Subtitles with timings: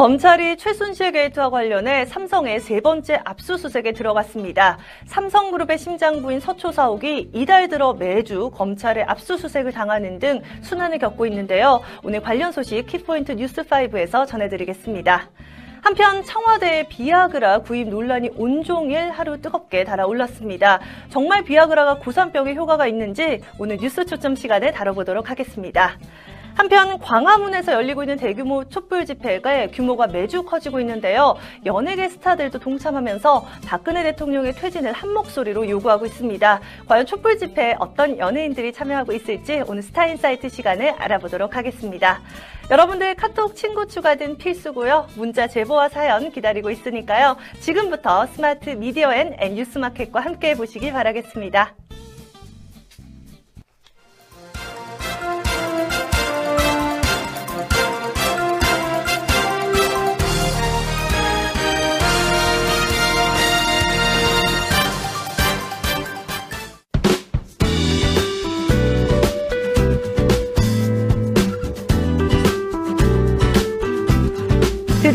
[0.00, 4.78] 검찰이 최순실 게이트와 관련해 삼성의 세 번째 압수수색에 들어갔습니다.
[5.04, 11.82] 삼성그룹의 심장부인 서초사옥이 이달 들어 매주 검찰의 압수수색을 당하는 등 수난을 겪고 있는데요.
[12.02, 15.28] 오늘 관련 소식 키포인트 뉴스5에서 전해드리겠습니다.
[15.82, 20.80] 한편 청와대의 비아그라 구입 논란이 온종일 하루 뜨겁게 달아올랐습니다.
[21.10, 25.98] 정말 비아그라가 고산병에 효과가 있는지 오늘 뉴스 초점 시간에 다뤄보도록 하겠습니다.
[26.60, 31.38] 한편 광화문에서 열리고 있는 대규모 촛불 집회가 규모가 매주 커지고 있는데요.
[31.64, 36.60] 연예계 스타들도 동참하면서 박근혜 대통령의 퇴진을 한 목소리로 요구하고 있습니다.
[36.86, 42.20] 과연 촛불 집회에 어떤 연예인들이 참여하고 있을지 오늘 스타인사이트 시간에 알아보도록 하겠습니다.
[42.70, 45.06] 여러분들 카톡 친구 추가는 필수고요.
[45.16, 47.38] 문자 제보와 사연 기다리고 있으니까요.
[47.60, 51.74] 지금부터 스마트 미디어 앤 뉴스마켓과 함께 보시기 바라겠습니다.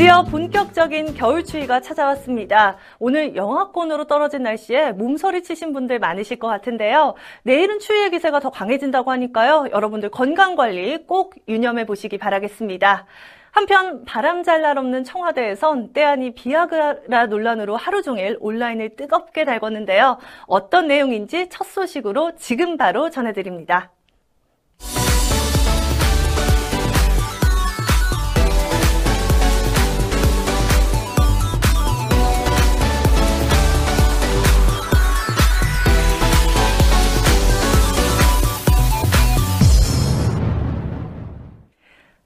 [0.06, 2.78] 드디어 본격적인 겨울 추위가 찾아왔습니다.
[3.00, 7.16] 오늘 영하권으로 떨어진 날씨에 몸서리 치신 분들 많으실 것 같은데요.
[7.42, 9.70] 내일은 추위의 기세가 더 강해진다고 하니까요.
[9.72, 13.08] 여러분들 건강관리 꼭 유념해 보시기 바라겠습니다.
[13.50, 20.20] 한편 바람 잘 날 없는 청와대에선 때아니 비아그라 논란으로 하루 종일 온라인을 뜨겁게 달궜는데요.
[20.45, 23.95] 어떤 내용인지 첫 소식으로 지금 바로 전해드립니다.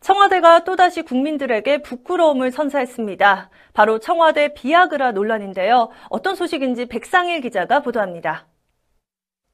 [0.10, 3.52] 청와대가 또다시 국민들에게 부끄러움을 선사했습니다.
[3.74, 5.90] 바로 청와대 비아그라 논란인데요.
[6.10, 8.48] 어떤 소식인지 백상일 기자가 보도합니다.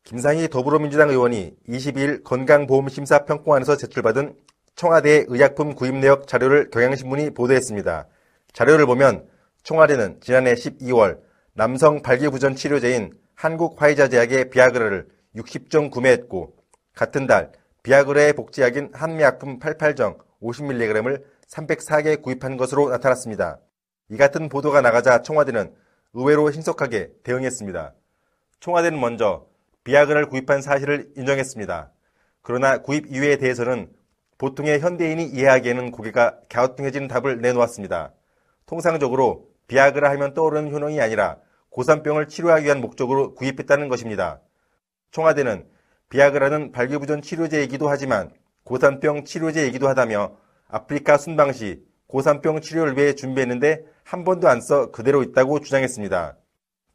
[0.05, 4.33] 김상희 더불어민주당 의원이 22일 건강보험심사평가원에서 제출받은
[4.77, 8.07] 청와대 의약품 구입 내역 자료를 경향신문이 보도했습니다.
[8.53, 9.27] 자료를 보면
[9.63, 11.19] 청와대는 지난해 12월
[11.51, 16.55] 남성 발기부전 치료제인 한국화이자제약의 비아그라를 60정 구매했고
[16.93, 17.51] 같은 달
[17.83, 23.59] 비아그라의 복제약인 한미약품 88정 50mg을 304개 구입한 것으로 나타났습니다.
[24.09, 25.73] 이 같은 보도가 나가자 청와대는
[26.13, 27.93] 의외로 신속하게 대응했습니다.
[28.59, 29.47] 청와대는 먼저
[29.83, 31.91] 비아그라를 구입한 사실을 인정했습니다.
[32.41, 33.91] 그러나 구입 이유에 대해서는
[34.37, 38.13] 보통의 현대인이 이해하기에는 고개가 갸우뚱해지는 답을 내놓았습니다.
[38.65, 41.37] 통상적으로 비아그라 하면 떠오르는 효능이 아니라
[41.69, 44.41] 고산병을 치료하기 위한 목적으로 구입했다는 것입니다.
[45.11, 45.67] 청와대는
[46.09, 48.31] 비아그라는 발기부전 치료제이기도 하지만
[48.65, 50.35] 고산병 치료제이기도 하다며
[50.67, 56.35] 아프리카 순방 시 고산병 치료를 위해 준비했는데 한 번도 안 써 그대로 있다고 주장했습니다.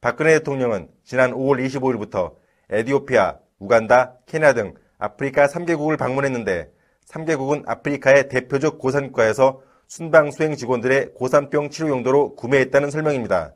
[0.00, 2.34] 박근혜 대통령은 지난 5월 25일부터
[2.70, 6.70] 에디오피아, 우간다, 케냐 등 아프리카 3개국을 방문했는데
[7.06, 13.54] 3개국은 아프리카의 대표적 고산과에서 순방 수행 직원들의 고산병 치료 용도로 구매했다는 설명입니다.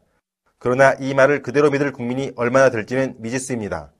[0.58, 3.92] 그러나 이 말을 그대로 믿을 국민이 얼마나 될지는 미지수입니다.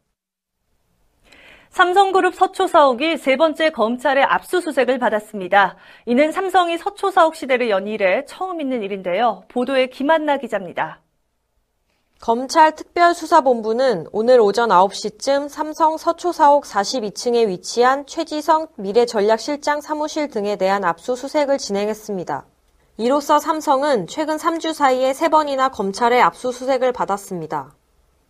[1.75, 5.75] 삼성그룹 서초 사옥이 세 번째 검찰의 압수수색을 받았습니다.
[6.07, 9.43] 이는 삼성이 서초 사옥 시대를 연 이래 처음 있는 일인데요.
[9.49, 11.01] 보도에 김한나 기자입니다.
[12.21, 20.85] 검찰 특별수사본부는 오늘 오전 9시쯤 삼성 서초 사옥 42층에 위치한 최지성 미래전략실장 사무실 등에 대한
[20.85, 22.47] 압수수색을 진행했습니다.
[22.99, 27.75] 이로써 삼성은 최근 3주 사이에 3번이나 검찰의 압수수색을 받았습니다.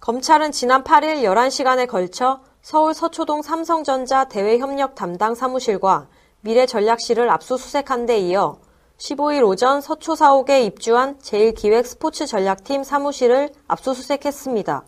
[0.00, 6.08] 검찰은 지난 8일 11시간에 걸쳐 서울 서초동 삼성전자 대외협력 담당 사무실과
[6.40, 8.56] 미래전략실을 압수수색한 데 이어
[8.96, 14.82] 15일 오전 서초 사옥에 입주한 제1기획 스포츠 전략팀 사무실을 압수수색했습니다.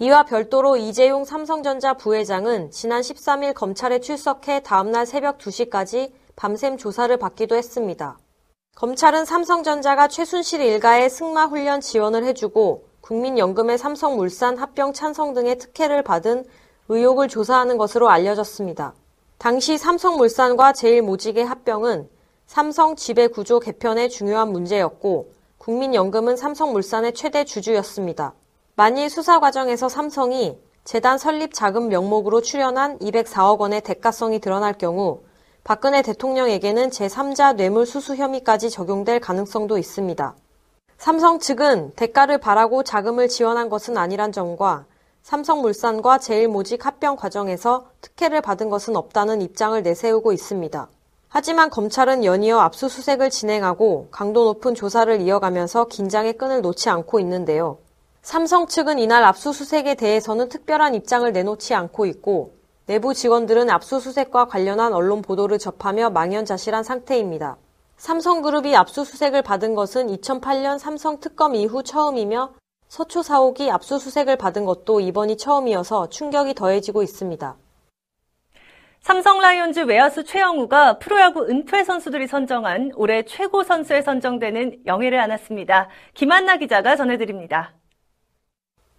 [0.00, 7.56] 이와 별도로 이재용 삼성전자 부회장은 지난 13일 검찰에 출석해 다음날 새벽 2시까지 밤샘 조사를 받기도
[7.56, 8.18] 했습니다.
[8.76, 16.44] 검찰은 삼성전자가 최순실 일가의 승마 훈련 지원을 해주고 국민연금의 삼성물산 합병 찬성 등의 특혜를 받은
[16.88, 18.94] 의혹을 조사하는 것으로 알려졌습니다.
[19.38, 22.08] 당시 삼성물산과 제일모직의 합병은
[22.46, 28.34] 삼성 지배 구조 개편의 중요한 문제였고 국민연금은 삼성물산의 최대 주주였습니다.
[28.76, 35.22] 만일 수사 과정에서 삼성이 재단 설립 자금 명목으로 출연한 204억 원의 대가성이 드러날 경우
[35.62, 40.34] 박근혜 대통령에게는 제3자 뇌물 수수 혐의까지 적용될 가능성도 있습니다.
[40.98, 44.84] 삼성 측은 대가를 바라고 자금을 지원한 것은 아니란 점과
[45.24, 50.88] 삼성물산과 제일모직 합병 과정에서 특혜를 받은 것은 없다는 입장을 내세우고 있습니다.
[51.30, 57.78] 하지만 검찰은 연이어 압수수색을 진행하고 강도 높은 조사를 이어가면서 긴장의 끈을 놓지 않고 있는데요.
[58.20, 62.52] 삼성 측은 이날 압수수색에 대해서는 특별한 입장을 내놓지 않고 있고
[62.84, 67.56] 내부 직원들은 압수수색과 관련한 언론 보도를 접하며 망연자실한 상태입니다.
[67.96, 72.52] 삼성그룹이 압수수색을 받은 것은 2008년 삼성 특검 이후 처음이며
[72.94, 77.56] 서초 사옥이 압수수색을 받은 것도 이번이 처음이어서 충격이 더해지고 있습니다.
[79.00, 85.88] 삼성 라이온즈 외야수 최영우가 프로야구 은퇴 선수들이 선정한 올해 최고 선수에 선정되는 영예를 안았습니다.
[86.14, 87.74] 김한나 기자가 전해드립니다.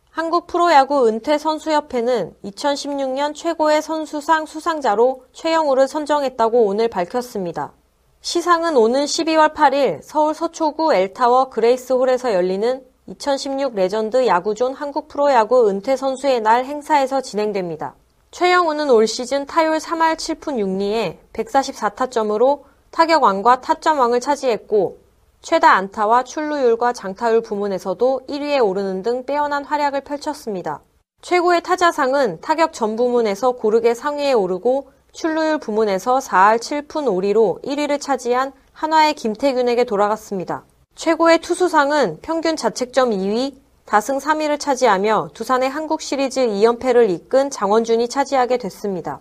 [0.10, 7.72] 한국 프로야구 은퇴 선수협회는 2016년 최고의 선수상 수상자로 최형우를 선정했다고 오늘 밝혔습니다.
[8.20, 15.96] 시상은 오는 12월 8일 서울 서초구 엘타워 그레이스홀에서 열리는 2016 레전드 야구존 한국 프로야구 은퇴
[15.96, 17.94] 선수의 날 행사에서 진행됩니다.
[18.32, 24.98] 최형우는 올 시즌 타율 3할 7푼 6리에 144타점으로 타격왕과 타점왕을 차지했고
[25.42, 30.82] 최다 안타와 출루율과 장타율 부문에서도 1위에 오르는 등 빼어난 활약을 펼쳤습니다.
[31.22, 38.52] 최고의 타자상은 타격 전 부문에서 고르게 상위에 오르고 출루율 부문에서 4할 7푼 5리로 1위를 차지한
[38.74, 40.64] 한화의 김태균에게 돌아갔습니다.
[40.96, 43.54] 최고의 투수상은 평균 자책점 2위,
[43.84, 49.20] 다승 3위를 차지하며 두산의 한국 시리즈 2연패를 이끈 장원준이 차지하게 됐습니다.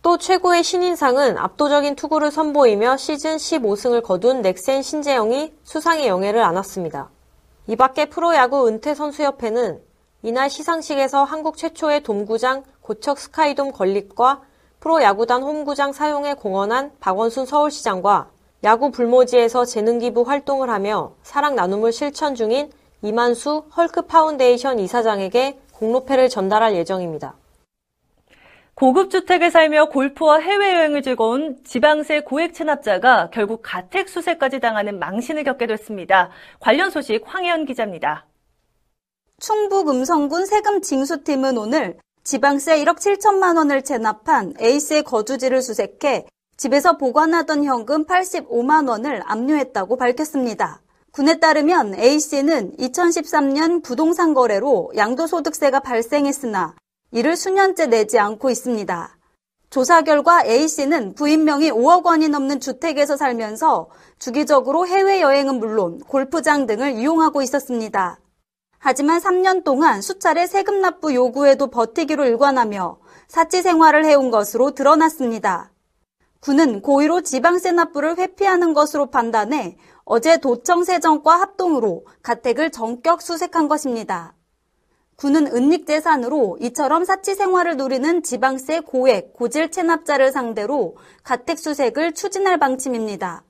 [0.00, 7.10] 또 최고의 신인상은 압도적인 투구를 선보이며 시즌 15승을 거둔 넥센 신재영이 수상의 영예를 안았습니다.
[7.66, 9.82] 이 밖에 프로야구 은퇴 선수협회는
[10.22, 14.40] 이날 시상식에서 한국 최초의 돔구장 고척 스카이돔 건립과
[14.80, 18.30] 프로야구단 홈구장 사용에 공헌한 박원순 서울시장과
[18.62, 22.70] 야구 불모지에서 재능기부 활동을 하며 사랑 나눔을 실천 중인
[23.02, 27.36] 이만수 헐크 파운데이션 이사장에게 공로패를 전달할 예정입니다.
[28.74, 35.66] 고급 주택에 살며 골프와 해외여행을 즐겨온 지방세 고액 체납자가 결국 가택 수색까지 당하는 망신을 겪게
[35.66, 36.30] 됐습니다.
[36.60, 38.26] 관련 소식 황혜연 기자입니다.
[39.38, 46.26] 충북 음성군 세금 징수팀은 오늘 지방세 1억 7천만 원을 체납한 A씨의 거주지를 수색해
[46.60, 50.82] 집에서 보관하던 현금 85만 원을 압류했다고 밝혔습니다.
[51.10, 56.74] 군에 따르면 A씨는 2013년 부동산 거래로 양도소득세가 발생했으나
[57.12, 59.16] 이를 수년째 내지 않고 있습니다.
[59.70, 66.92] 조사 결과 A씨는 부인 명의 5억 원이 넘는 주택에서 살면서 주기적으로 해외여행은 물론 골프장 등을
[66.92, 68.18] 이용하고 있었습니다.
[68.78, 72.98] 하지만 3년 동안 수차례 세금 납부 요구에도 버티기로 일관하며
[73.28, 75.69] 사치 생활을 해온 것으로 드러났습니다.
[76.40, 84.34] 군은 고의로 지방세 납부를 회피하는 것으로 판단해 어제 도청 세정과 합동으로 가택을 전격 수색한 것입니다.
[85.16, 92.58] 군은 은닉 재산으로 이처럼 사치 생활을 누리는 지방세 고액, 고질 체납자를 상대로 가택 수색을 추진할
[92.58, 93.44] 방침입니다.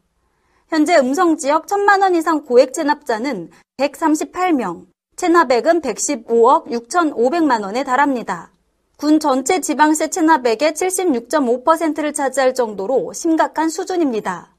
[0.69, 8.51] 현재 음성 지역 1천만 원 이상 고액 체납자는 138명, 체납액은 115억 6,500만 원에 달합니다.
[9.01, 14.55] 군 전체 지방세 체납액의 76.5%를 차지할 정도로 심각한 수준입니다.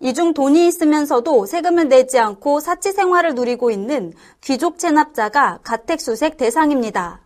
[0.00, 7.20] 이 중 돈이 있으면서도 세금을 내지 않고 사치 생활을 누리고 있는 귀족 체납자가 가택수색 대상입니다.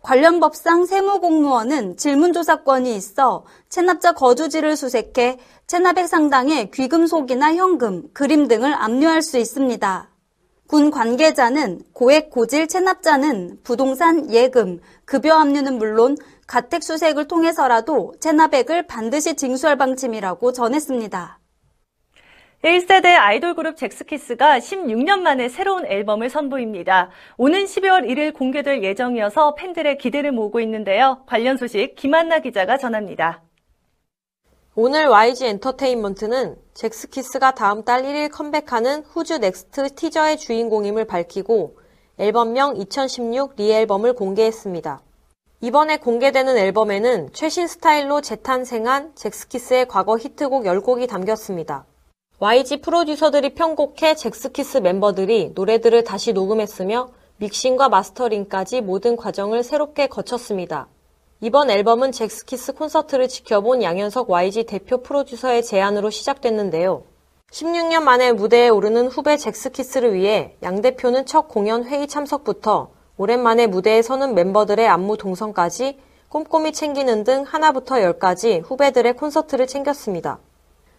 [0.00, 9.20] 관련 법상 세무공무원은 질문조사권이 있어 체납자 거주지를 수색해 체납액 상당의 귀금속이나 현금, 그림 등을 압류할
[9.22, 10.08] 수 있습니다.
[10.68, 16.14] 군 관계자는 고액 고질 체납자는 부동산 예금, 급여 압류는 물론
[16.46, 21.38] 가택 수색을 통해서라도 체납액을 반드시 징수할 방침이라고 전했습니다.
[22.62, 27.08] 1세대 아이돌 그룹 잭스키스가 16년 만에 새로운 앨범을 선보입니다.
[27.38, 31.22] 오는 12월 1일 공개될 예정이어서 팬들의 기대를 모으고 있는데요.
[31.26, 33.47] 관련 소식 김한나 기자가 전합니다.
[34.80, 41.76] 오늘 YG 엔터테인먼트는 젝스키스가 다음 달 1일 컴백하는 Who's Next 티저의 주인공임을 밝히고
[42.16, 45.02] 앨범명 2016 Re-Album을 공개했습니다.
[45.62, 51.84] 이번에 공개되는 앨범에는 최신 스타일로 재탄생한 젝스키스의 과거 히트곡 10곡이 담겼습니다.
[52.38, 57.08] YG 프로듀서들이 편곡해 젝스키스 멤버들이 노래들을 다시 녹음했으며
[57.38, 60.86] 믹싱과 마스터링까지 모든 과정을 새롭게 거쳤습니다.
[61.40, 67.04] 이번 앨범은 잭스키스 콘서트를 지켜본 양현석 YG 대표 프로듀서의 제안으로 시작됐는데요.
[67.52, 74.02] 16년 만에 무대에 오르는 후배 잭스키스를 위해 양 대표는 첫 공연 회의 참석부터 오랜만에 무대에
[74.02, 80.40] 서는 멤버들의 안무 동선까지 꼼꼼히 챙기는 등 하나부터 열까지 후배들의 콘서트를 챙겼습니다.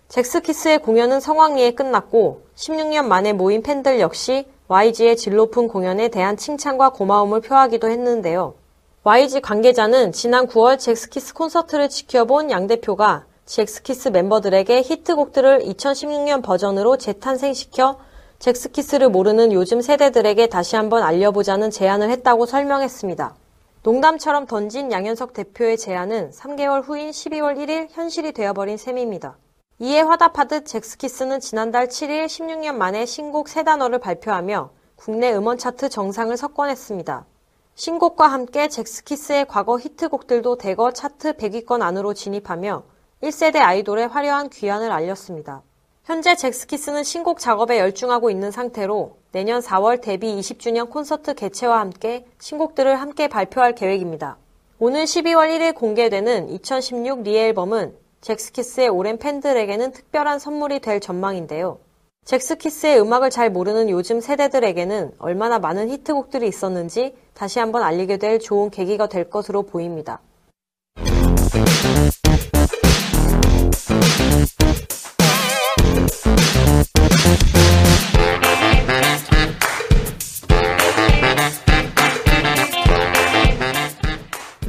[0.07, 6.91] 잭스키스의 공연은 성황리에 끝났고 16년 만에 모인 팬들 역시 YG의 질 높은 공연에 대한 칭찬과
[6.91, 8.58] 고마움을 표하기도 했는데요.
[9.05, 17.97] YG 관계자는 지난 9월 잭스키스 콘서트를 지켜본 양 대표가 잭스키스 멤버들에게 히트곡들을 2016년 버전으로 재탄생시켜
[18.39, 23.35] 잭스키스를 모르는 요즘 세대들에게 다시 한번 알려보자는 제안을 했다고 설명했습니다.
[23.83, 29.37] 농담처럼 던진 양현석 대표의 제안은 3개월 후인 12월 1일 현실이 되어버린 셈입니다.
[29.79, 36.35] 이에 화답하듯 잭스키스는 지난달 7일 16년 만에 신곡 세 단어를 발표하며 국내 음원 차트 정상을
[36.35, 37.28] 석권했습니다.
[37.79, 42.83] 신곡과 함께 잭스키스의 과거 히트곡들도 대거 차트 100위권 안으로 진입하며
[43.23, 45.61] 1세대 아이돌의 화려한 귀환을 알렸습니다.
[46.03, 52.99] 현재 잭스키스는 신곡 작업에 열중하고 있는 상태로 내년 4월 데뷔 20주년 콘서트 개최와 함께 신곡들을
[52.99, 54.35] 함께 발표할 계획입니다.
[54.77, 61.79] 오늘 12월 1일 공개되는 2016 리앨범은 잭스키스의 오랜 팬들에게는 특별한 선물이 될 전망인데요.
[62.29, 68.69] 잭스키스의 음악을 잘 모르는 요즘 세대들에게는 얼마나 많은 히트곡들이 있었는지 다시 한번 알리게 될 좋은
[68.69, 70.21] 계기가 될 것으로 보입니다.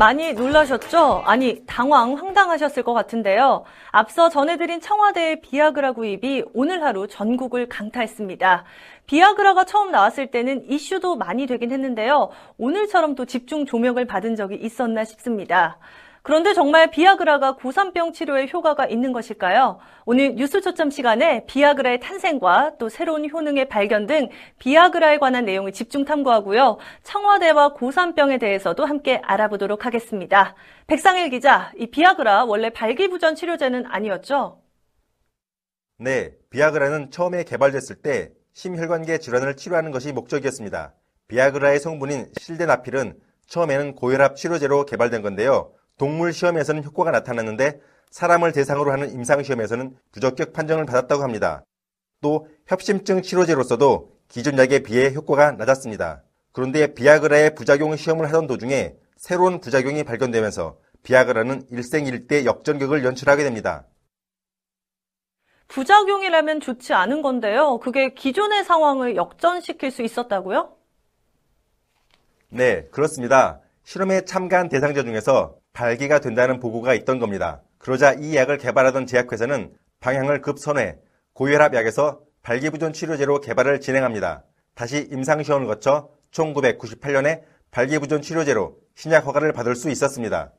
[0.00, 1.24] 많이 놀라셨죠?
[1.26, 3.64] 아니, 당황, 황당하셨을 것 같은데요.
[3.90, 8.64] 앞서 전해드린 청와대의 비아그라 구입이 오늘 하루 전국을 강타했습니다.
[9.04, 12.30] 비아그라가 처음 나왔을 때는 이슈도 많이 되긴 했는데요.
[12.56, 15.76] 오늘처럼 또 집중 조명을 받은 적이 있었나 싶습니다.
[16.22, 19.78] 그런데 정말 비아그라가 고산병 치료에 효과가 있는 것일까요?
[20.04, 26.04] 오늘 뉴스 초점 시간에 비아그라의 탄생과 또 새로운 효능의 발견 등 비아그라에 관한 내용을 집중
[26.04, 26.78] 탐구하고요.
[27.04, 30.54] 청와대와 고산병에 대해서도 함께 알아보도록 하겠습니다.
[30.86, 34.60] 백상일 기자, 이 비아그라 원래 발기부전 치료제는 아니었죠?
[35.98, 40.94] 네, 비아그라는 처음에 개발됐을 때 심혈관계 질환을 치료하는 것이 목적이었습니다.
[41.28, 45.72] 비아그라의 성분인 실데나필은 처음에는 고혈압 치료제로 개발된 건데요.
[46.00, 47.78] 동물 시험에서는 효과가 나타났는데
[48.10, 51.62] 사람을 대상으로 하는 임상시험에서는 부적격 판정을 받았다고 합니다.
[52.22, 56.22] 또 협심증 치료제로서도 기존 약에 비해 효과가 낮았습니다.
[56.52, 63.84] 그런데 비아그라의 부작용 시험을 하던 도중에 새로운 부작용이 발견되면서 비아그라는 일생일대 역전극을 연출하게 됩니다.
[65.68, 67.78] 부작용이라면 좋지 않은 건데요.
[67.78, 70.74] 그게 기존의 상황을 역전시킬 수 있었다고요?
[72.48, 73.60] 네, 그렇습니다.
[73.84, 77.62] 실험에 참가한 대상자 중에서 발기가 된다는 보고가 있던 겁니다.
[77.78, 80.98] 그러자 이 약을 개발하던 제약회사는 방향을 급선회,
[81.32, 84.44] 고혈압 약에서 발기부전 치료제로 개발을 진행합니다.
[84.74, 90.52] 다시 임상시험을 거쳐 1998년에 발기부전 치료제로 신약 허가를 받을 수 있었습니다.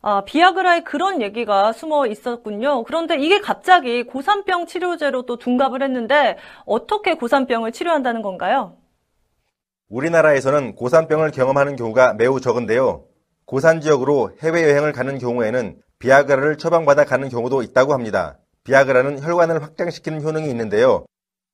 [0.00, 2.82] 아, 비아그라에 그런 얘기가 숨어 있었군요.
[2.82, 8.76] 그런데 이게 갑자기 고산병 치료제로 또 둔갑을 했는데 어떻게 고산병을 치료한다는 건가요?
[9.88, 13.04] 우리나라에서는 고산병을 경험하는 경우가 매우 적은데요.
[13.44, 18.38] 고산 지역으로 해외여행을 가는 경우에는 비아그라를 처방받아 가는 경우도 있다고 합니다.
[18.64, 21.04] 비아그라는 혈관을 확장시키는 효능이 있는데요.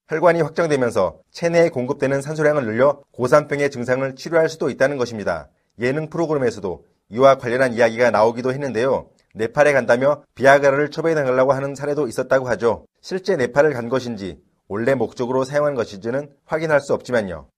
[0.09, 5.49] 혈관이 확장되면서 체내에 공급되는 산소량을 늘려 고산병의 증상을 치료할 수도 있다는 것입니다.
[5.79, 9.09] 예능 프로그램에서도 이와 관련한 이야기가 나오기도 했는데요.
[9.35, 12.87] 네팔에 간다며 비아그라를 처방해 달라고 하는 사례도 있었다고 하죠.
[13.01, 17.49] 실제 네팔을 간 것인지 원래 목적으로 사용한 것인지는 확인할 수 없지만요.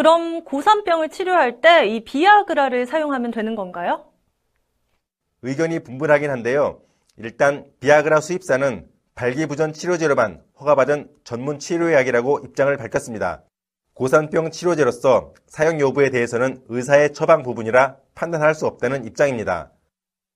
[0.00, 4.06] 그럼 고산병을 치료할 때 이 비아그라를 사용하면 되는 건가요?
[5.42, 6.80] 의견이 분분하긴 한데요.
[7.18, 13.42] 일단 비아그라 수입사는 발기부전 치료제로만 허가받은 전문 치료약이라고 입장을 밝혔습니다.
[13.92, 19.70] 고산병 치료제로서 사용 여부에 대해서는 의사의 처방 부분이라 판단할 수 없다는 입장입니다.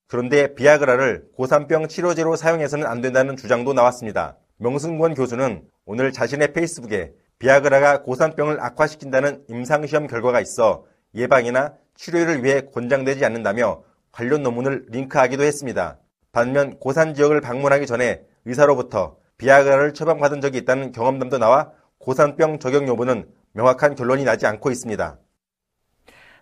[0.09, 4.37] 그런데 비아그라를 고산병 치료제로 사용해서는 안 된다는 주장도 나왔습니다.
[4.59, 7.14] 명승권 교수는 오늘 자신의 페이스북에
[7.45, 13.83] 비아그라가 고산병을 악화시킨다는 임상시험 결과가 있어 예방이나 치료를 위해 권장되지 않는다며
[14.13, 15.99] 관련 논문을 링크하기도 했습니다.
[16.33, 23.29] 반면 고산 지역을 방문하기 전에 의사로부터 비아그라를 처방받은 적이 있다는 경험담도 나와 고산병 적용 여부는
[23.53, 25.19] 명확한 결론이 나지 않고 있습니다.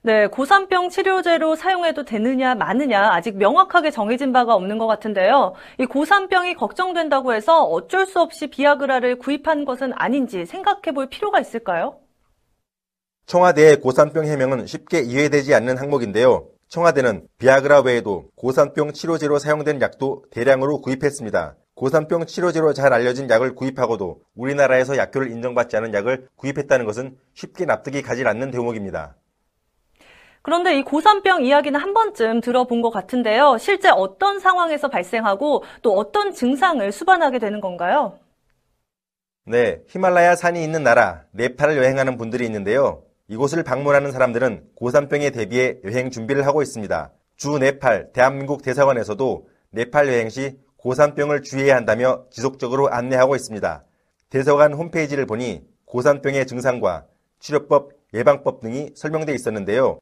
[0.04, 5.54] 네, 고산병 치료제로 사용해도 되느냐 마느냐 아직 명확하게 정해진 바가 없는 것 같은데요.
[5.78, 12.00] 이 고산병이 걱정된다고 해서 어쩔 수 없이 비아그라를 구입한 것은 아닌지 생각해 볼 필요가 있을까요?
[13.26, 16.48] 청와대의 고산병 해명은 쉽게 이해되지 않는 항목인데요.
[16.66, 21.54] 청와대는 비아그라 외에도 고산병 치료제로 사용된 약도 대량으로 구입했습니다.
[21.76, 28.02] 고산병 치료제로 잘 알려진 약을 구입하고도 우리나라에서 약효를 인정받지 않은 약을 구입했다는 것은 쉽게 납득이
[28.02, 29.14] 가지 않는 대목입니다.
[30.42, 33.58] 그런데 이 고산병 이야기는 한 번쯤 들어본 것 같은데요.
[33.58, 38.18] 실제 어떤 상황에서 발생하고 또 어떤 증상을 수반하게 되는 건가요?
[39.44, 43.02] 네, 히말라야 산이 있는 나라 네팔을 여행하는 분들이 있는데요.
[43.28, 47.12] 이곳을 방문하는 사람들은 고산병에 대비해 여행 준비를 하고 있습니다.
[47.36, 53.84] 주 네팔 대한민국 대사관에서도 네팔 여행 시 고산병을 주의해야 한다며 지속적으로 안내하고 있습니다.
[54.28, 57.06] 대서관 홈페이지를 보니 고산병의 증상과
[57.38, 59.98] 치료법, 예방법 등이 설명돼 있었는데요.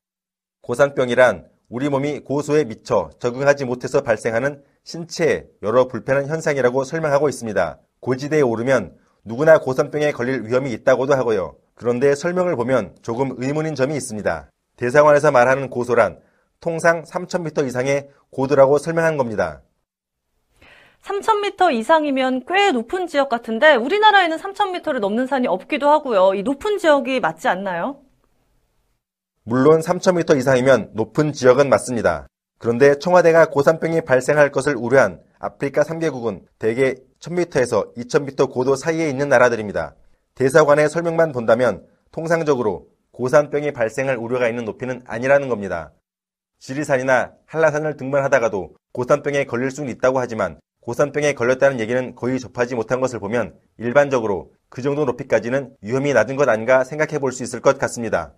[0.63, 7.79] 고산병이란 우리 몸이 고소에 미쳐 적응하지 못해서 발생하는 신체의 여러 불편한 현상이라고 설명하고 있습니다.
[8.01, 11.57] 고지대에 오르면 누구나 고산병에 걸릴 위험이 있다고도 하고요.
[11.75, 14.51] 그런데 설명을 보면 조금 의문인 점이 있습니다.
[14.77, 16.19] 대사관에서 말하는 고소란
[16.61, 19.63] 통상 3,000m 이상의 고도라고 설명한 겁니다.
[21.03, 26.35] 3,000m 이상이면 꽤 높은 지역 같은데 우리나라에는 3,000m를 넘는 산이 없기도 하고요.
[26.35, 28.03] 이 높은 지역이 맞지 않나요?
[29.45, 32.27] 물론 3,000m 이상이면 높은 지역은 맞습니다.
[32.59, 39.95] 그런데 청와대가 고산병이 발생할 것을 우려한 아프리카 3개국은 대개 1000m에서 2000m 고도 사이에 있는 나라들입니다.
[40.35, 45.93] 대사관의 설명만 본다면 통상적으로 고산병이 발생할 우려가 있는 높이는 아니라는 겁니다.
[46.59, 53.19] 지리산이나 한라산을 등반하다가도 고산병에 걸릴 수는 있다고 하지만 고산병에 걸렸다는 얘기는 거의 접하지 못한 것을
[53.19, 58.35] 보면 일반적으로 그 정도 높이까지는 위험이 낮은 것 아닌가 생각해 볼 수 있을 것 같습니다.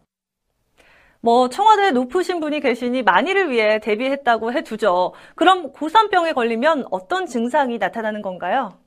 [1.25, 5.14] 뭐 청와대에 높으신 분이 계시니 만일을 위해 대비했다고 해두죠.
[5.37, 8.81] 그럼 고산병에 걸리면 어떤 증상이 나타나는 건가요?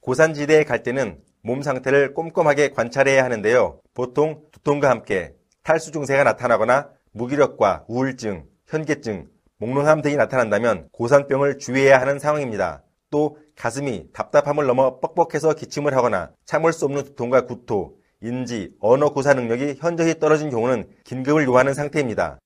[0.00, 3.80] 고산지대에 갈 때는 몸 상태를 꼼꼼하게 관찰해야 하는데요.
[3.92, 12.18] 보통 두통과 함께 탈수 증세가 나타나거나 무기력과 우울증, 현계증, 목론함 등이 나타난다면 고산병을 주의해야 하는
[12.18, 12.82] 상황입니다.
[13.10, 19.32] 또 가슴이 답답함을 넘어 뻑뻑해서 기침을 하거나 참을 수 없는 두통과 구토, 인지, 언어 구사
[19.32, 22.38] 능력이 현저히 떨어진 경우는 긴급을 요하는 상태입니다.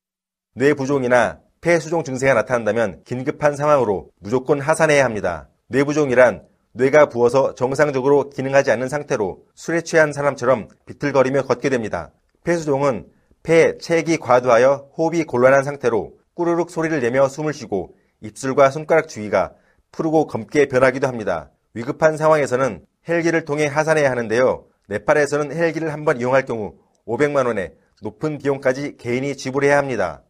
[0.54, 5.48] 뇌부종이나 폐수종 증세가 나타난다면 긴급한 상황으로 무조건 하산해야 합니다.
[5.68, 12.12] 뇌부종이란 뇌가 부어서 정상적으로 기능하지 않는 상태로 술에 취한 사람처럼 비틀거리며 걷게 됩니다.
[12.44, 13.06] 폐수종은
[13.42, 19.54] 폐, 체액이 과도하여 호흡이 곤란한 상태로 꾸르륵 소리를 내며 숨을 쉬고 입술과 손가락 주위가
[19.90, 21.50] 푸르고 검게 변하기도 합니다.
[21.74, 24.66] 위급한 상황에서는 헬기를 통해 하산해야 하는데요.
[24.88, 26.74] 네팔에서는 헬기를 한 번 이용할 경우
[27.06, 30.22] 500만 원의 높은 비용까지 개인이 지불해야 합니다.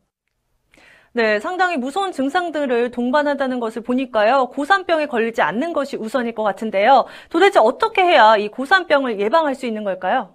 [1.12, 4.48] 네, 상당히 무서운 증상들을 동반한다는 것을 보니까요.
[4.48, 7.04] 고산병에 걸리지 않는 것이 우선일 것 같은데요.
[7.30, 10.34] 도대체 어떻게 해야 이 고산병을 예방할 수 있는 걸까요?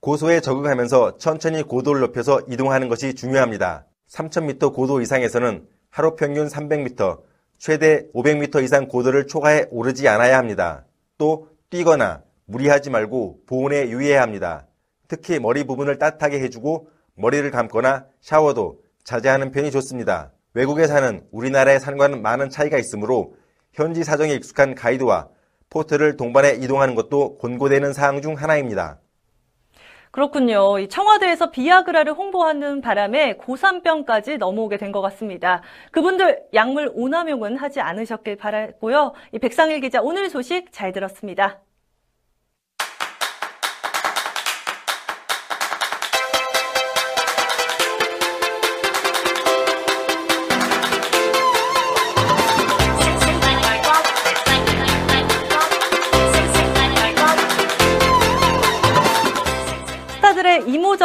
[0.00, 3.86] 고소에 적응하면서 천천히 고도를 높여서 이동하는 것이 중요합니다.
[4.08, 7.20] 3,000m 고도 이상에서는 하루 평균 300m,
[7.58, 10.86] 최대 500m 이상 고도를 초과해 오르지 않아야 합니다.
[11.18, 14.66] 또 뛰거나 무리하지 말고 보온에 유의해야 합니다.
[15.08, 20.32] 특히 머리 부분을 따뜻하게 해주고 머리를 감거나 샤워도 자제하는 편이 좋습니다.
[20.54, 23.34] 외국에 사는 우리나라의 산과는 많은 차이가 있으므로
[23.72, 25.28] 현지 사정에 익숙한 가이드와
[25.70, 28.98] 포트를 동반해 이동하는 것도 권고되는 사항 중 하나입니다.
[30.10, 30.80] 그렇군요.
[30.80, 35.62] 이 청와대에서 비아그라를 홍보하는 바람에 고산병까지 넘어오게 된 것 같습니다.
[35.92, 39.12] 그분들 약물 오남용은 하지 않으셨길 바라고요.
[39.30, 41.60] 이 백상일 기자 오늘 소식 잘 들었습니다.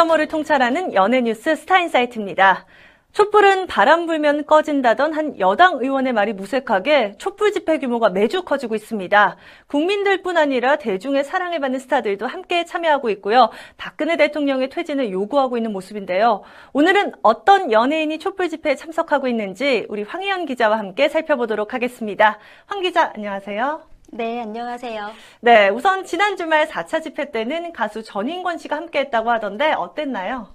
[0.06, 2.66] 이모저모를 통찰하는 연예뉴스 스타인사이트입니다.
[3.12, 9.36] 촛불은 바람 불면 꺼진다던 한 여당 의원의 말이 무색하게 촛불 집회 규모가 매주 커지고 있습니다.
[9.68, 13.50] 국민들뿐 아니라 대중의 사랑을 받는 스타들도 함께 참여하고 있고요.
[13.76, 16.42] 박근혜 대통령의 퇴진을 요구하고 있는 모습인데요.
[16.72, 22.38] 오늘은 어떤 연예인이 촛불 집회에 참석하고 있는지 우리 황희연 기자와 함께 살펴보도록 하겠습니다.
[22.66, 23.95] 황 기자, 안녕하세요.
[24.12, 25.10] 네, 안녕하세요.
[25.40, 30.54] 네, 우선 지난 주말 4차 집회 때는 가수 전인권 씨가 함께 했다고 하던데 어땠나요?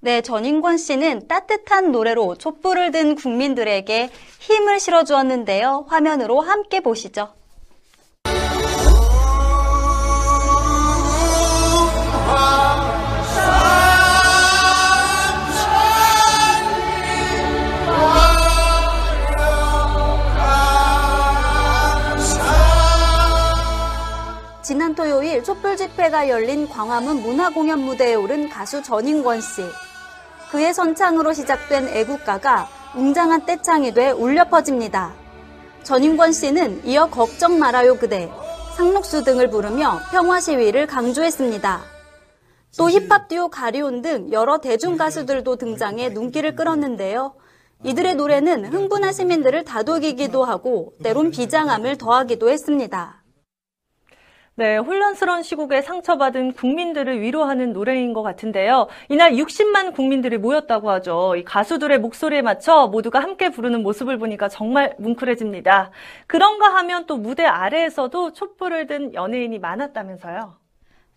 [0.00, 4.10] 네, 전인권 씨는 따뜻한 노래로 촛불을 든 국민들에게
[4.40, 5.86] 힘을 실어주었는데요.
[5.88, 7.32] 화면으로 함께 보시죠.
[26.14, 29.62] 집회가 열린 광화문 문화공연 무대에 오른 가수 전인권 씨.
[30.52, 35.12] 그의 선창으로 시작된 애국가가 웅장한 떼창이 돼 울려 퍼집니다.
[35.82, 38.30] 전인권 씨는 이어 걱정 말아요 그대,
[38.76, 41.80] 상록수 등을 부르며 평화 시위를 강조했습니다.
[42.78, 47.34] 또 힙합 듀오 가리온 등 여러 대중 가수들도 등장해 눈길을 끌었는데요.
[47.82, 53.23] 이들의 노래는 흥분한 시민들을 다독이기도 하고 때론 비장함을 더하기도 했습니다.
[54.56, 58.86] 네, 혼란스러운 시국에 상처받은 국민들을 위로하는 노래인 것 같은데요.
[59.08, 61.34] 이날 60만 국민들이 모였다고 하죠.
[61.34, 65.90] 이 가수들의 목소리에 맞춰 모두가 함께 부르는 모습을 보니까 정말 뭉클해집니다.
[66.28, 70.54] 그런가 하면 또 무대 아래에서도 촛불을 든 연예인이 많았다면서요.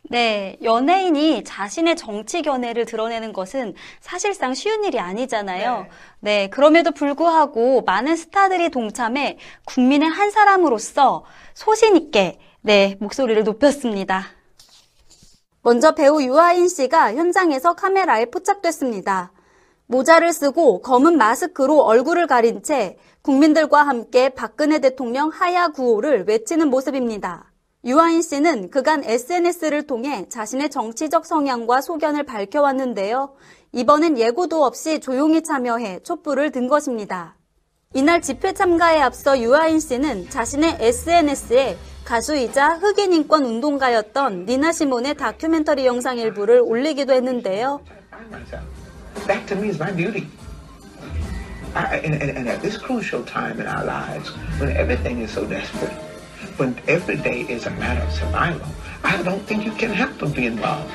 [0.09, 5.81] 네, 연예인이 자신의 정치 견해를 드러내는 것은 사실상 쉬운 일이 아니잖아요.
[5.81, 5.89] 네.
[6.21, 11.23] 네, 그럼에도 불구하고 많은 스타들이 동참해 국민의 한 사람으로서
[11.53, 14.25] 소신 있게 네, 목소리를 높였습니다.
[15.61, 19.31] 먼저 배우 유아인 씨가 현장에서 카메라에 포착됐습니다.
[19.85, 27.53] 모자를 쓰고 검은 마스크로 얼굴을 가린 채 국민들과 함께 박근혜 대통령 하야 구호를 외치는 모습입니다.
[27.85, 33.33] 유아인 씨는 그간 SNS를 통해 자신의 정치적 성향과 소견을 밝혀왔는데요.
[33.71, 37.37] 이번엔 예고도 없이 조용히 참여해 촛불을 든 것입니다.
[37.93, 41.77] 이날 집회 참가에 앞서 유아인 씨는 자신의 SNS에
[42.07, 47.81] 가수이자 흑인 인권 운동가였던 니나 시몬의 다큐멘터리 영상 일부를 올리기도 했는데요.
[49.27, 50.25] That to me is my beauty.
[51.75, 55.43] I, and, and, and at this crucial time in our lives, when everything is so
[55.43, 55.91] desperate,
[56.55, 58.71] when every day is a matter of survival,
[59.03, 60.87] I don't think you can help but be involved.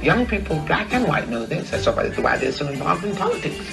[0.00, 1.76] Young people, black and white, know this.
[1.76, 3.68] That's why they're so involved in politics.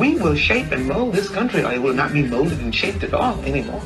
[0.00, 3.04] We will shape and mold this country, or it will not be molded and shaped
[3.04, 3.82] at all anymore.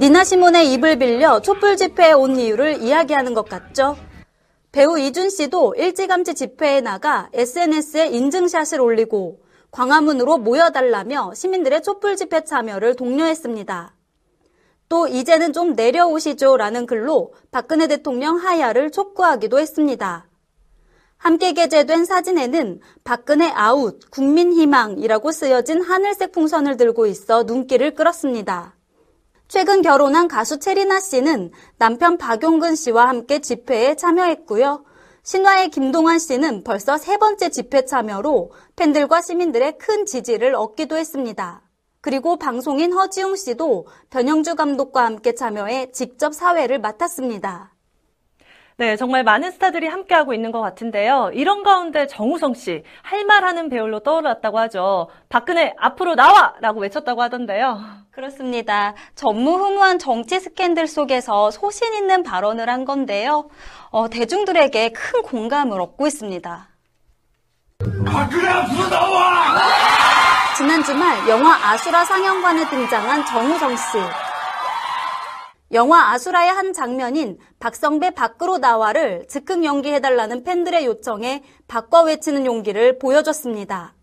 [0.00, 3.96] 니나 시몬의 입을 빌려 촛불 집회에 온 이유를 이야기하는 것 같죠?
[4.70, 9.40] 배우 이준 씨도 일찌감치 집회에 나가 SNS에 인증샷을 올리고
[9.72, 13.92] 광화문으로 모여달라며 시민들의 촛불 집회 참여를 독려했습니다.
[14.88, 20.28] 또 이제는 좀 내려오시죠 라는 글로 박근혜 대통령 하야를 촉구하기도 했습니다.
[21.16, 28.77] 함께 게재된 사진에는 박근혜 아웃, 국민희망이라고 쓰여진 하늘색 풍선을 들고 있어 눈길을 끌었습니다.
[29.48, 34.84] 최근 결혼한 가수 체리나 씨는 남편 박용근 씨와 함께 집회에 참여했고요.
[35.22, 41.62] 신화의 김동완 씨는 벌써 세 번째 집회 참여로 팬들과 시민들의 큰 지지를 얻기도 했습니다.
[42.02, 47.74] 그리고 방송인 허지웅 씨도 변영주 감독과 함께 참여해 직접 사회를 맡았습니다.
[48.80, 51.32] 네, 정말 많은 스타들이 함께하고 있는 것 같은데요.
[51.34, 55.08] 이런 가운데 정우성 씨, 할 말하는 배우로 떠올랐다고 하죠.
[55.28, 56.54] 박근혜 앞으로 나와!
[56.60, 57.80] 라고 외쳤다고 하던데요.
[58.12, 58.94] 그렇습니다.
[59.16, 63.48] 전무후무한 정치 스캔들 속에서 소신 있는 발언을 한 건데요.
[63.90, 66.68] 어, 대중들에게 큰 공감을 얻고 있습니다.
[68.06, 69.58] 박근혜 앞으로 나와!
[70.56, 74.27] 지난 주말 영화 아수라 상영관에 등장한 정우성 씨.
[75.72, 83.94] 영화 아수라의 한 장면인 박성배 밖으로 나와를 즉흥 연기해달라는 팬들의 요청에 바꿔 외치는 용기를 보여줬습니다.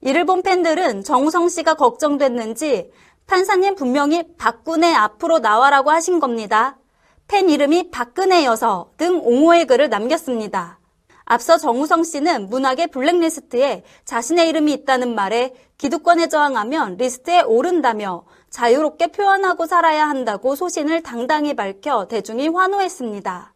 [0.00, 2.92] 이를 본 팬들은 정우성 씨가 걱정됐는지
[3.26, 6.78] 판사님 분명히 박근혜 앞으로 나와라고 하신 겁니다.
[7.26, 10.78] 팬 이름이 박근혜여서 등 옹호의 글을 남겼습니다.
[11.24, 18.24] 앞서 정우성 씨는 문화계 블랙리스트에 자신의 이름이 있다는 말에 기득권에 저항하면 리스트에 오른다며
[18.56, 23.55] 자유롭게 표현하고 살아야 한다고 소신을 당당히 밝혀 대중이 환호했습니다.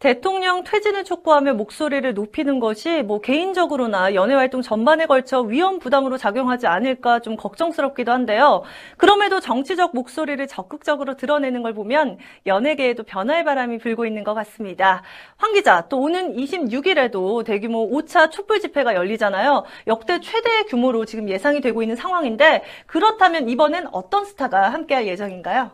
[0.00, 6.68] 대통령 퇴진을 촉구하며 목소리를 높이는 것이 뭐 개인적으로나 연예 활동 전반에 걸쳐 위험 부담으로 작용하지
[6.68, 8.62] 않을까 좀 걱정스럽기도 한데요.
[8.96, 15.02] 그럼에도 정치적 목소리를 적극적으로 드러내는 걸 보면 연예계에도 변화의 바람이 불고 있는 것 같습니다.
[15.36, 19.64] 황 기자, 또 오는 26일에도 대규모 5차 촛불 집회가 열리잖아요.
[19.88, 25.72] 역대 최대의 규모로 지금 예상이 되고 있는 상황인데 그렇다면 이번엔 어떤 스타가 함께할 예정인가요?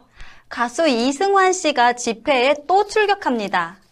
[0.49, 3.84] 가수 이승환 씨가 집회에 또 출격합니다.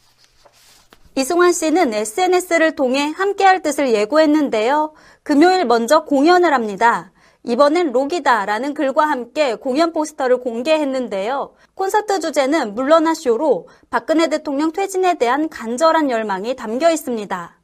[1.14, 4.94] 이승환 씨는 SNS를 통해 함께할 뜻을 예고했는데요.
[5.22, 7.12] 금요일 먼저 공연을 합니다.
[7.44, 11.53] 이번엔 록이다라는 글과 함께 공연 포스터를 공개했는데요.
[11.75, 17.59] 콘서트 주제는 물러나 쇼로 박근혜 대통령 퇴진에 대한 간절한 열망이 담겨 있습니다.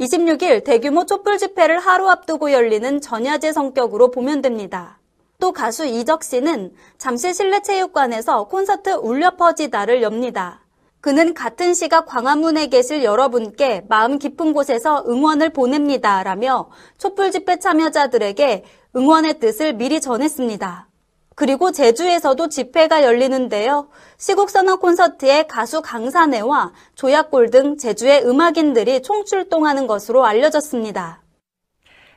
[0.00, 4.98] 26일 대규모 촛불 집회를 하루 앞두고 열리는 전야제 성격으로 보면 됩니다.
[5.38, 10.62] 또 가수 이적 씨는 잠실 실내체육관에서 콘서트 울려 퍼지다를 엽니다.
[11.00, 16.22] 그는 같은 시각 광화문에 계실 여러분께 마음 깊은 곳에서 응원을 보냅니다.
[16.22, 18.64] 라며 촛불 집회 참여자들에게
[18.96, 20.88] 응원의 뜻을 미리 전했습니다.
[21.36, 23.88] 그리고 제주에서도 집회가 열리는데요.
[24.16, 31.22] 시국선언 콘서트에 가수 강산혜와 조약골 등 제주의 음악인들이 총출동하는 것으로 알려졌습니다.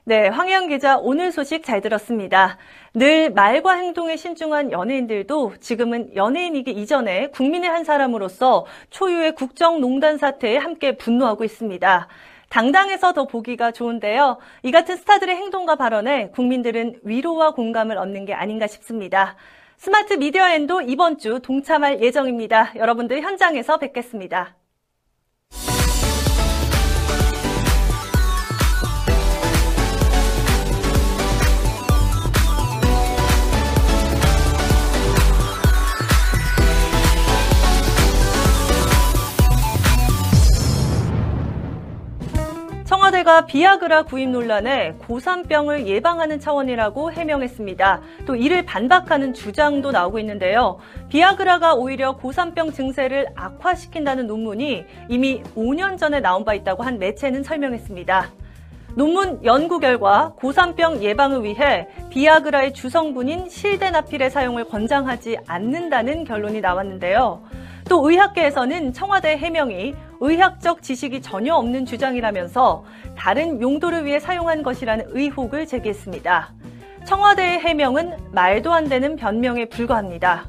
[0.03, 2.57] 네, 황혜영 기자 오늘 소식 잘 들었습니다.
[2.95, 10.97] 늘 말과 행동에 신중한 연예인들도 지금은 연예인이기 이전에 국민의 한 사람으로서 초유의 국정농단 사태에 함께
[10.97, 12.07] 분노하고 있습니다.
[12.49, 14.39] 당당해서 더 보기가 좋은데요.
[14.63, 19.35] 이 같은 스타들의 행동과 발언에 국민들은 위로와 공감을 얻는 게 아닌가 싶습니다.
[19.77, 22.73] 스마트 미디어 엔도 이번 주 동참할 예정입니다.
[22.75, 24.55] 여러분들 현장에서 뵙겠습니다.
[43.51, 47.99] 비아그라 구입 논란에 고산병을 예방하는 차원이라고 해명했습니다.
[48.25, 50.79] 또 이를 반박하는 주장도 나오고 있는데요.
[51.09, 58.29] 비아그라가 오히려 고산병 증세를 악화시킨다는 논문이 이미 5년 전에 나온 바 있다고 한 매체는 설명했습니다.
[58.95, 67.43] 논문 연구 결과 고산병 예방을 위해 비아그라의 주성분인 실데나필의 사용을 권장하지 않는다는 결론이 나왔는데요.
[67.89, 72.85] 또 의학계에서는 청와대 해명이 의학적 지식이 전혀 없는 주장이라면서
[73.17, 76.53] 다른 용도를 위해 사용한 것이라는 의혹을 제기했습니다.
[77.05, 80.45] 청와대의 해명은 말도 안 되는 변명에 불과합니다.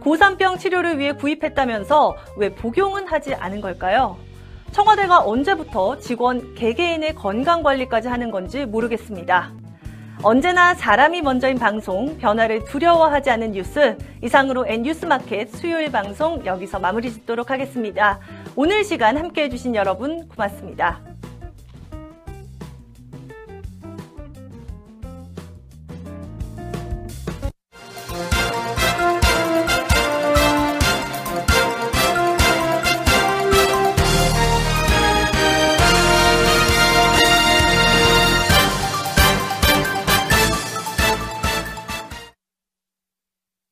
[0.00, 4.16] 고산병 치료를 위해 구입했다면서 왜 복용은 하지 않은 걸까요?
[4.72, 9.52] 청와대가 언제부터 직원 개개인의 건강 관리까지 하는 건지 모르겠습니다.
[10.24, 17.50] 언제나 사람이 먼저인 방송, 변화를 두려워하지 않는 뉴스, 이상으로 N뉴스마켓 수요일 방송 여기서 마무리 짓도록
[17.50, 18.20] 하겠습니다.
[18.54, 21.11] 오늘 시간 함께 해 주신 여러분 고맙습니다.